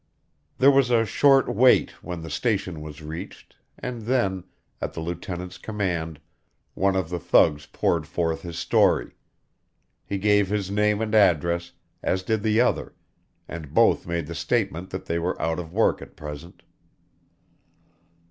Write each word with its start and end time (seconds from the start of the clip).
There 0.57 0.71
was 0.71 0.89
a 0.89 1.05
short 1.05 1.47
wait 1.47 1.91
when 2.03 2.23
the 2.23 2.29
station 2.31 2.81
was 2.81 3.03
reached, 3.03 3.55
and 3.77 4.01
then, 4.01 4.45
at 4.81 4.93
the 4.93 4.99
lieutenant's 4.99 5.59
command, 5.59 6.19
one 6.73 6.95
of 6.95 7.09
the 7.11 7.19
thugs 7.19 7.67
poured 7.67 8.07
forth 8.07 8.41
his 8.41 8.57
story. 8.57 9.11
He 10.03 10.17
gave 10.17 10.47
his 10.49 10.71
name 10.71 11.01
and 11.01 11.13
address, 11.13 11.73
as 12.01 12.23
did 12.23 12.41
the 12.41 12.59
other, 12.59 12.95
and 13.47 13.75
both 13.75 14.07
made 14.07 14.25
the 14.25 14.33
statement 14.33 14.89
that 14.89 15.05
they 15.05 15.19
were 15.19 15.39
out 15.39 15.59
of 15.59 15.71
work 15.71 16.01
at 16.01 16.15
present. 16.15 16.63